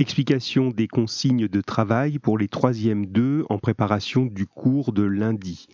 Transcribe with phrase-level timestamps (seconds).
[0.00, 5.68] Explication des consignes de travail pour les troisièmes deux en préparation du cours de lundi.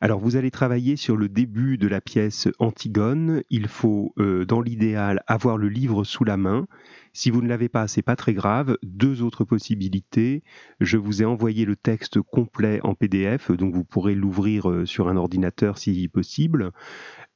[0.00, 3.42] Alors vous allez travailler sur le début de la pièce Antigone.
[3.50, 6.68] Il faut, euh, dans l'idéal, avoir le livre sous la main.
[7.12, 8.78] Si vous ne l'avez pas, c'est pas très grave.
[8.84, 10.44] Deux autres possibilités.
[10.80, 15.08] Je vous ai envoyé le texte complet en PDF, donc vous pourrez l'ouvrir euh, sur
[15.08, 16.70] un ordinateur si possible.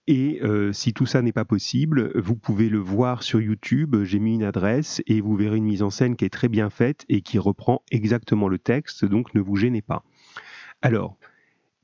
[0.06, 3.96] Et euh, si tout ça n'est pas possible, vous pouvez le voir sur YouTube.
[4.04, 6.68] J'ai mis une adresse et vous verrez une mise en scène qui est très bien
[6.68, 10.04] faite et qui reprend exactement le texte, donc ne vous gênez pas.
[10.82, 11.16] Alors,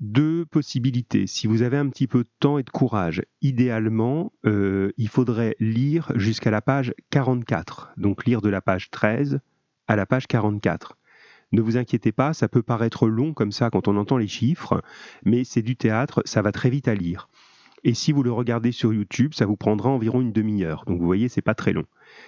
[0.01, 1.27] deux possibilités.
[1.27, 5.56] Si vous avez un petit peu de temps et de courage, idéalement, euh, il faudrait
[5.59, 7.92] lire jusqu'à la page 44.
[7.97, 9.41] Donc lire de la page 13
[9.89, 10.98] à la page 44.
[11.52, 14.83] Ne vous inquiétez pas, ça peut paraître long comme ça quand on entend les chiffres,
[15.25, 17.28] mais c'est du théâtre, ça va très vite à lire.
[17.84, 20.84] Et si vous le regardez sur YouTube, ça vous prendra environ une demi-heure.
[20.87, 21.84] Donc vous voyez, c'est pas très long.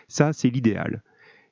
[0.08, 1.02] Ça, c'est l'idéal.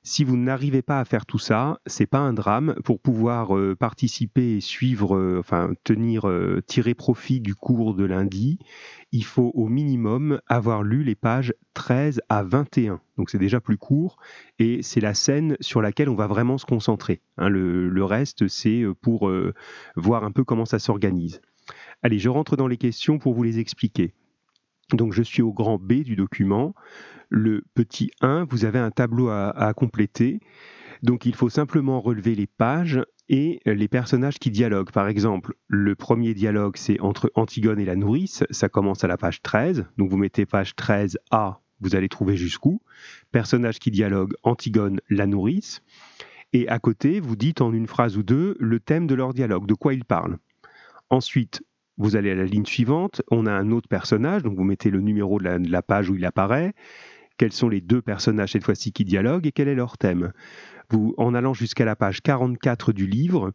[0.02, 2.74] Si vous n'arrivez pas à faire tout ça, c'est pas un drame.
[2.84, 8.04] Pour pouvoir euh, participer et suivre, euh, enfin tenir, euh, tirer profit du cours de
[8.04, 8.58] lundi,
[9.12, 13.02] il faut au minimum avoir lu les pages 13 à 21.
[13.18, 14.16] Donc c'est déjà plus court
[14.58, 17.20] et c'est la scène sur laquelle on va vraiment se concentrer.
[17.36, 17.50] Hein.
[17.50, 19.30] le, reste, c'est pour
[19.96, 21.42] voir un peu comment ça s'organise.
[22.02, 24.14] Allez, je rentre dans les questions pour vous les expliquer.
[24.92, 26.74] Donc je suis au grand B du document.
[27.28, 30.40] Le petit 1, vous avez un tableau à, compléter.
[31.02, 34.90] Donc il faut simplement relever les pages et les personnages qui dialoguent.
[34.90, 38.44] Par exemple, le premier dialogue, c'est entre Antigone et la nourrice.
[38.50, 39.86] Ça commence à la page 13.
[39.96, 42.80] Donc vous mettez page 13A, vous allez trouver jusqu'où.
[43.30, 45.82] Personnage qui dialogue, Antigone, la nourrice.
[46.52, 49.66] Et à côté, vous dites en une phrase ou deux le thème de leur dialogue,
[49.66, 50.38] de quoi ils parlent?
[51.08, 51.62] Ensuite,
[52.00, 55.00] vous allez à la ligne suivante, on a un autre personnage, donc vous mettez le
[55.00, 56.72] numéro de la, page où il apparaît,
[57.36, 60.32] quels sont les deux personnages cette fois-ci qui dialoguent et quel est leur thème?
[61.18, 63.52] En allant jusqu'à la page 44 du livre,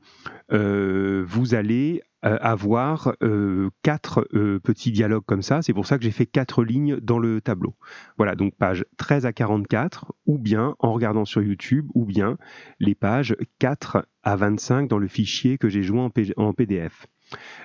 [0.53, 4.25] euh, vous allez euh, avoir euh, quatre
[4.63, 5.61] petits dialogues comme ça.
[5.61, 7.75] C'est pour ça que j'ai fait quatre lignes dans le tableau.
[8.17, 12.37] Voilà, donc page 13 à 44, ou bien en regardant sur YouTube, ou bien
[12.79, 15.99] les pages 4 à 25 dans le fichier que j'ai joué
[16.37, 17.07] en PDF.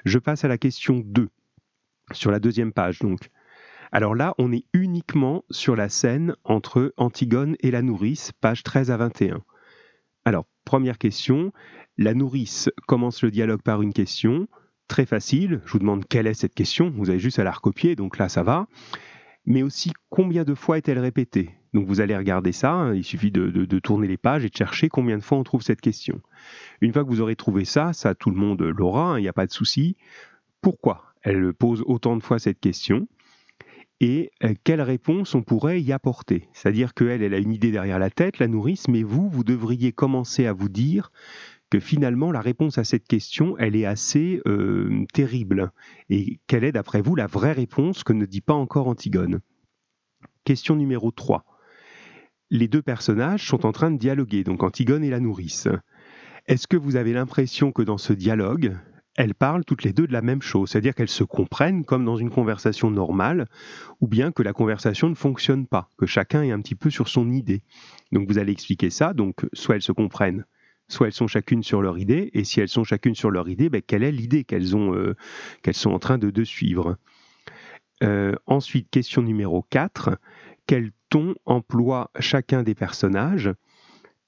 [0.04, 1.28] Je passe à la question 2,
[2.12, 3.30] sur la deuxième page donc.
[3.92, 8.90] Alors là, on est uniquement sur la scène entre Antigone et la nourrice, page 13
[8.90, 9.42] à 21.
[10.24, 11.52] Alors, première question,
[11.98, 14.46] la nourrice commence le dialogue par une question,
[14.86, 17.96] très facile, je vous demande quelle est cette question, vous avez juste à la recopier,
[17.96, 18.66] donc là ça va,
[19.44, 21.59] mais aussi combien de fois est-elle répétée?
[21.72, 24.88] Donc vous allez regarder ça, hein, il suffit de, tourner les pages et de chercher
[24.88, 26.20] combien de fois on trouve cette question.
[26.80, 29.28] Une fois que vous aurez trouvé ça, ça tout le monde l'aura, hein, il n'y
[29.28, 29.96] a pas de souci.
[30.60, 33.06] Pourquoi elle pose autant de fois cette question
[34.02, 36.48] et euh, quelle réponse on pourrait y apporter?
[36.54, 39.92] C'est-à-dire qu'elle, elle a une idée derrière la tête, la nourrice, mais vous, vous devriez
[39.92, 41.12] commencer à vous dire
[41.68, 45.70] que finalement la réponse à cette question, elle est assez euh, terrible.
[46.08, 49.40] Et quelle est d'après vous la vraie réponse que ne dit pas encore Antigone?
[50.44, 51.44] Question numéro 3
[52.50, 55.68] les deux personnages sont en train de dialoguer, donc Antigone et la nourrice.
[56.46, 58.76] Est-ce que vous avez l'impression que dans ce dialogue,
[59.16, 62.16] elles parlent toutes les deux de la même chose, c'est-à-dire qu'elles se comprennent comme dans
[62.16, 63.46] une conversation normale,
[64.00, 67.08] ou bien que la conversation ne fonctionne pas, que chacun est un petit peu sur
[67.08, 67.62] son idée.
[68.12, 70.44] Donc vous allez expliquer ça, donc soit elles se comprennent,
[70.88, 73.68] soit elles sont chacune sur leur idée, et si elles sont chacune sur leur idée,
[73.68, 75.14] ben, quelle est l'idée qu'elles ont, euh,
[75.62, 76.96] qu'elles sont en train de, suivre?
[78.02, 80.18] Euh, Ensuite, question numéro 4,
[80.70, 83.50] quel ton emploie chacun des personnages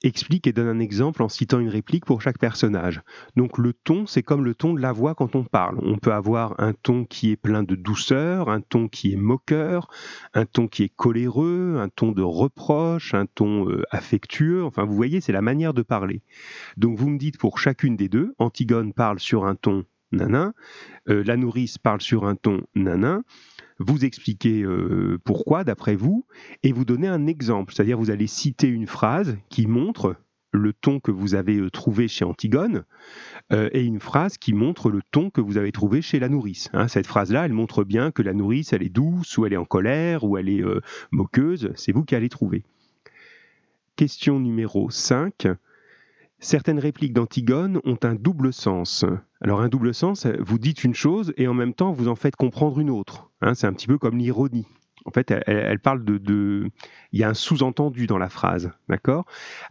[0.03, 3.01] explique et donne un exemple en citant une réplique pour chaque personnage.
[3.37, 5.79] Donc le ton, c'est comme le ton de la voix quand on parle.
[5.81, 9.87] On peut avoir un ton qui est plein de douceur, un ton qui est moqueur,
[10.33, 14.65] un ton qui est coléreux, un ton de reproche, un ton euh, affectueux.
[14.65, 16.23] Enfin, vous voyez, c'est la manière de parler.
[16.75, 20.53] Donc vous me dites pour chacune des deux, Antigone parle sur un ton nanin,
[21.07, 23.23] euh, la nourrice parle sur un ton nanin,
[23.79, 26.25] vous expliquez euh, pourquoi, d'après vous,
[26.63, 27.73] et vous donnez un exemple.
[27.73, 30.15] C'est-à-dire, vous allez citer une phrase qui montre
[30.51, 32.83] le ton que vous avez euh, trouvé chez Antigone
[33.51, 36.69] euh, et une phrase qui montre le ton que vous avez trouvé chez la nourrice.
[36.73, 36.87] Hein.
[36.87, 39.65] cette phrase-là, elle montre bien que la nourrice, elle est douce, ou elle est en
[39.65, 40.63] colère, ou elle est
[41.11, 41.71] moqueuse.
[41.75, 42.63] C'est vous qui allez trouver.
[43.95, 45.47] Question numéro 5.
[46.43, 49.05] Certaines répliques d'Antigone ont un double sens.
[49.39, 52.35] Alors un double sens, vous dites une chose et en même temps vous en faites
[52.35, 53.31] comprendre une autre.
[53.39, 54.67] Hein, c'est un petit peu comme l'ironie.
[55.05, 56.69] En fait, elle, parle de,
[57.13, 58.71] Il y a un sous-entendu dans la phrase,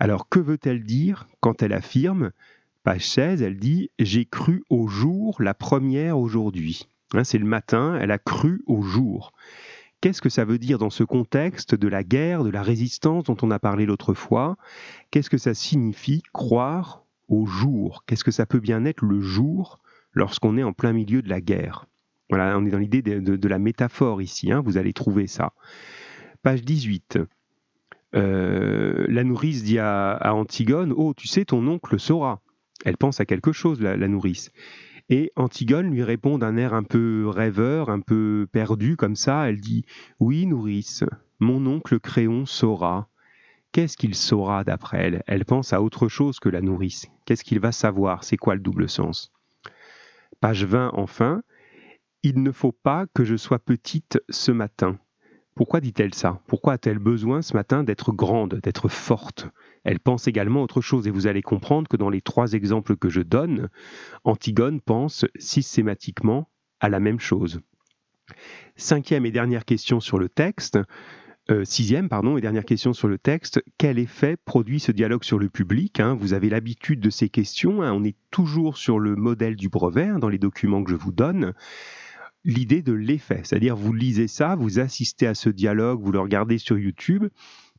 [0.00, 2.30] Alors que veut-elle dire quand elle affirme,
[2.84, 7.98] page 16, elle dit «J'ai cru au jour la première aujourd'hui hein, C'est le matin,
[8.00, 9.34] elle a cru au jour.
[10.02, 13.36] Qu'est-ce que ça veut dire dans ce contexte de la guerre, de la résistance dont
[13.40, 14.56] on a parlé l'autre fois?
[15.10, 18.04] Qu'est-ce que ça signifie croire au jour?
[18.06, 19.78] Qu'est-ce que ça peut bien être le jour
[20.12, 21.86] lorsqu'on est en plein milieu de la guerre?
[22.28, 25.52] Voilà, on est dans l'idée de, la métaphore ici, hein, vous allez trouver ça.
[26.42, 27.18] Page 18.
[28.14, 32.40] Euh, la nourrice dit à, Antigone Oh, tu sais, ton oncle saura.
[32.84, 34.50] Elle pense à quelque chose, la, nourrice.
[35.08, 39.48] Et Antigone lui répond d'un air un peu rêveur, un peu perdu comme ça.
[39.48, 39.84] Elle dit
[40.20, 41.04] Oui, nourrice,
[41.40, 43.08] mon oncle Créon saura.
[43.72, 45.22] Qu'est-ce qu'il saura d'après elle?
[45.26, 47.06] Elle pense à autre chose que la nourrice.
[47.24, 48.22] Qu'est-ce qu'il va savoir?
[48.22, 49.32] C'est quoi le double sens?
[50.40, 51.42] Page 20 enfin.
[52.22, 54.98] Il ne faut pas que je sois petite ce matin.
[55.54, 56.40] Pourquoi dit-elle ça?
[56.46, 59.48] Pourquoi a-t-elle besoin ce matin d'être grande, d'être forte?
[59.84, 63.10] Elle pense également autre chose et vous allez comprendre que dans les trois exemples que
[63.10, 63.68] je donne,
[64.24, 66.48] Antigone pense systématiquement
[66.80, 67.60] à la même chose.
[68.76, 70.78] Cinquième et dernière question sur le texte.
[71.50, 73.62] Euh, sixième, pardon, et dernière question sur le texte.
[73.76, 76.14] Quel effet produit ce dialogue sur le public hein?
[76.14, 77.82] Vous avez l'habitude de ces questions.
[77.82, 77.92] Hein?
[77.92, 81.12] on est toujours sur le modèle du brevet hein, dans les documents que je vous
[81.12, 81.52] donne
[82.44, 83.40] l'idée de l'effet.
[83.44, 87.26] C'est-à-dire, vous lisez ça, vous assistez à ce dialogue, vous le regardez sur YouTube.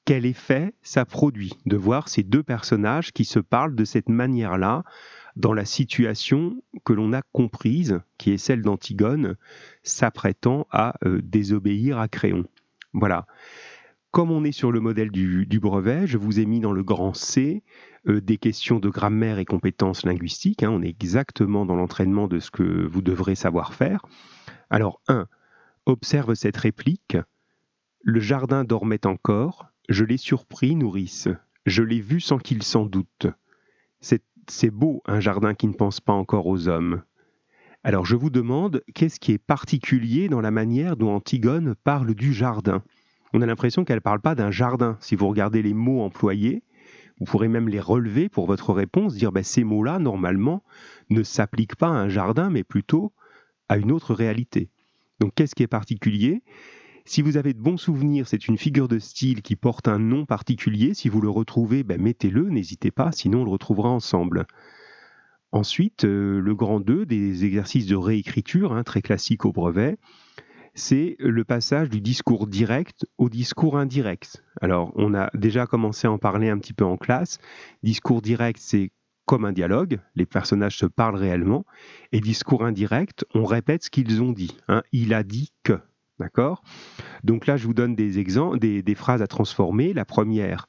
[0.06, 4.83] Quel effet ça produit de voir ces deux personnages qui se parlent de cette manière-là
[5.36, 9.36] dans la situation que l'on a comprise, qui est celle d'Antigone,
[9.81, 12.45] s'apprêtant à euh, désobéir à Créon.
[12.94, 13.25] Voilà.
[14.12, 17.16] Comme on est sur le modèle du, brevet, je vous ai mis dans le grand
[17.16, 17.63] C
[18.07, 20.62] euh, des questions de grammaire et compétences linguistiques.
[20.62, 20.69] Hein.
[20.69, 24.06] on est exactement dans l'entraînement de ce que vous devrez savoir faire.
[24.69, 25.27] Alors 1.
[25.86, 27.18] Observe cette réplique.
[28.01, 29.68] Le jardin dormait encore.
[29.89, 31.27] Je l'ai surpris, nourrice.
[31.65, 33.27] Je l'ai vu sans qu'il s'en doute.
[34.50, 37.01] C'est beau un jardin qui ne pense pas encore aux hommes.
[37.86, 42.33] Alors je vous demande, qu'est-ce qui est particulier dans la manière dont Antigone parle du
[42.33, 42.83] jardin?
[43.33, 44.98] On a l'impression qu'elle ne parle pas d'un jardin.
[45.00, 46.63] Si vous regardez les mots employés,
[47.19, 50.63] vous pourrez même les relever pour votre réponse, dire ben, ces mots-là, normalement,
[51.09, 53.13] ne s'appliquent pas à un jardin, mais plutôt
[53.69, 54.69] à une autre réalité.
[55.19, 56.44] Donc qu'est-ce qui est particulier?
[57.06, 60.25] Si vous avez de bons souvenirs, c'est une figure de style qui porte un nom
[60.25, 60.94] particulier.
[60.94, 64.45] Si vous le retrouvez, ben, mettez-le, n'hésitez pas, sinon on le retrouvera ensemble.
[65.51, 69.98] Ensuite, euh, le grand 2 des exercices de réécriture, hein, très classique au brevet,
[70.75, 74.44] c'est le passage du discours direct au discours indirect.
[74.62, 77.38] Alors, on a déjà commencé à en parler un petit peu en classe.
[77.83, 78.92] Discours direct, c'est
[79.25, 81.65] comme un dialogue, les personnages se parlent réellement,
[82.11, 84.57] et discours indirect, on répète ce qu'ils ont dit.
[84.67, 84.83] Hein.
[84.91, 85.79] Il a dit que.
[86.19, 86.63] D'accord?
[87.23, 89.93] Donc là, je vous donne des exemples, des, phrases à transformer.
[89.93, 90.67] La première,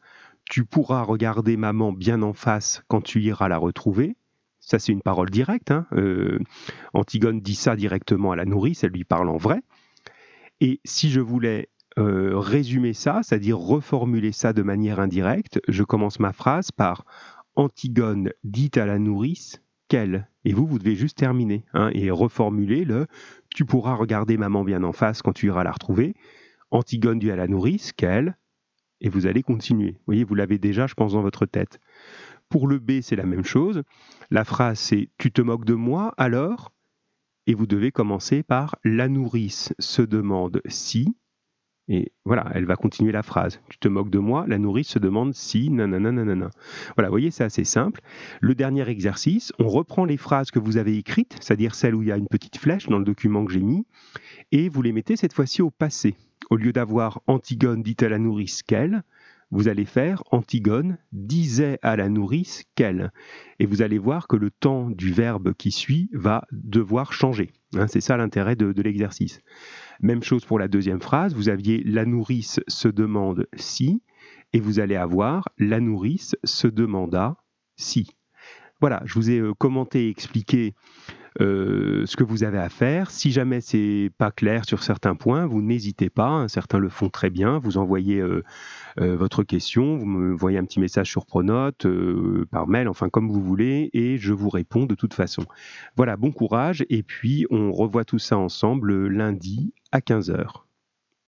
[0.48, 4.16] tu pourras regarder maman bien en face quand tu iras la retrouver.
[4.60, 5.70] Ça, c'est une parole directe.
[5.70, 5.86] Hein.
[5.92, 6.38] Euh,
[6.94, 9.60] Antigone dit ça directement à la nourrice, elle lui parle en vrai.
[10.60, 11.68] Et si je voulais
[11.98, 17.04] euh, résumer ça, c'est-à-dire reformuler ça de manière indirecte, je commence ma phrase par
[17.56, 20.28] Antigone dit à la nourrice qu'elle.
[20.44, 23.06] Et vous, vous devez juste terminer hein, et reformuler le
[23.54, 26.14] Tu pourras regarder maman bien en face quand tu iras la retrouver.
[26.70, 28.36] Antigone dit à la nourrice qu'elle.
[29.00, 29.92] Et vous allez continuer.
[29.92, 31.78] Vous voyez, vous l'avez déjà, je pense, dans votre tête.
[32.48, 33.82] Pour le B, c'est la même chose.
[34.30, 36.72] La phrase, c'est Tu te moques de moi alors?
[37.46, 41.14] Et vous devez commencer par La nourrice se demande si.
[41.88, 43.60] Et voilà, elle va continuer la phrase.
[43.68, 46.50] Tu te moques de moi La nourrice se demande si, nanana, nanana.
[46.96, 48.00] Voilà, vous voyez, c'est assez simple.
[48.40, 52.08] Le dernier exercice, on reprend les phrases que vous avez écrites, c'est-à-dire celles où il
[52.08, 53.86] y a une petite flèche dans le document que j'ai mis,
[54.50, 56.14] et vous les mettez cette fois-ci au passé.
[56.50, 59.02] Au lieu d'avoir Antigone dit à la nourrice qu'elle,
[59.50, 63.12] vous allez faire Antigone disait à la nourrice qu'elle.
[63.58, 67.52] Et vous allez voir que le temps du verbe qui suit va devoir changer.
[67.76, 69.42] Hein, c'est ça l'intérêt de l'exercice.
[70.00, 74.02] Même chose pour la deuxième phrase, vous aviez la nourrice se demande si,
[74.52, 77.36] et vous allez avoir la nourrice se demanda
[77.76, 78.08] si.
[78.80, 80.74] Voilà, je vous ai euh, commenté et expliqué
[81.40, 83.10] euh, ce que vous avez à faire.
[83.10, 86.28] Si jamais c'est pas clair sur certains points, vous n'hésitez pas.
[86.28, 87.58] Hein, certains le font très bien.
[87.58, 88.42] Vous envoyez euh,
[88.96, 91.86] votre question, vous me voyez un petit message sur Pronote,
[92.50, 95.44] par mail, enfin comme vous voulez, et je vous réponds de toute façon.
[95.96, 96.84] Voilà, bon courage.
[96.90, 100.66] Et puis on revoit tout ça ensemble lundi à 15h.